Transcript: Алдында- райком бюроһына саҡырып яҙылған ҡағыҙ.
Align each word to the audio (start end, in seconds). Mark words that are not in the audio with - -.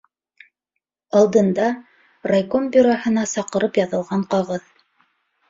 Алдында- 1.19 1.67
райком 2.33 2.71
бюроһына 2.77 3.27
саҡырып 3.35 3.79
яҙылған 3.83 4.27
ҡағыҙ. 4.35 4.67